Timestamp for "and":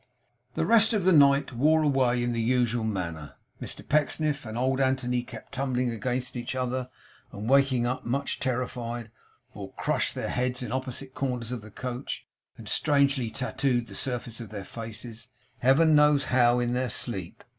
4.47-4.57, 7.31-7.47, 12.57-12.67